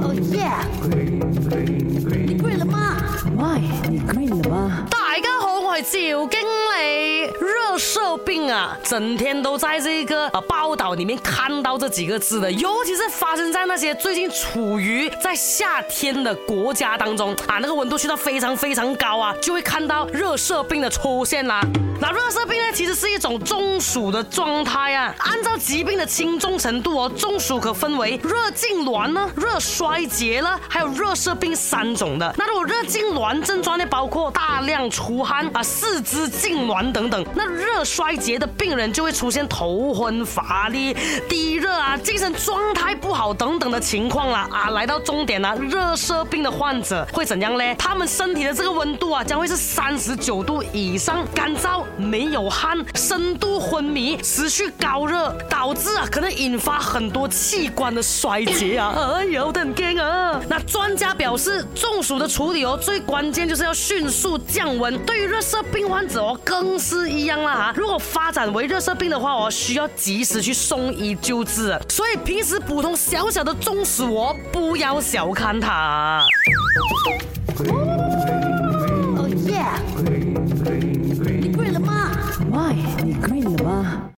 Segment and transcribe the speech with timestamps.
[0.00, 0.50] 哦耶！
[0.84, 2.04] 你
[2.38, 2.96] g r e n 了吗
[3.36, 3.56] m
[3.88, 4.86] 你 g r e n 了吗？
[4.90, 21.60] 大家好，我是赵经理，啊，整天都在这个呃报道里面看到这几个字的，尤其是发生在那些最近处于在夏天的国家当中啊，那个温度去到非常非常高啊，就会看到热射病的出现啦。
[22.00, 25.12] 那热射病呢，其实是一种中暑的状态啊。
[25.18, 32.32] 按照疾病的轻重程度哦，中暑可分为热痉挛呢、热衰竭了，还有热射病三种的。
[32.38, 38.37] 那如果热痉挛症状呢，包括大量出汗啊、四肢痉挛等等，那热衰竭。
[38.38, 40.94] 的病人就会出现头昏、乏力、
[41.28, 44.70] 低热啊，精神状态不好等等的情况了啊。
[44.70, 47.64] 来到终点了，热射病的患者会怎样呢？
[47.76, 58.94] 他们身体的这个温度啊，将会是三十九度以上，干燥、没有汗、深度昏迷、持续高热，导致啊，可能引发很多器官的衰竭啊。
[59.16, 59.87] 哎呦，等一
[60.70, 64.98] 专家表示，中暑的处理哦，最关键就是要迅速降温。
[65.06, 67.74] 对于热射病患者哦，更是一样啦哈。
[67.74, 71.78] 如果发展为热射病的话哦，需要及时去送医救治。
[71.88, 76.22] 所以平时普通小小的中暑哦，不要小看它。
[79.16, 79.64] 哦耶，
[81.40, 82.12] 你跪了吗？
[83.22, 83.37] 跪。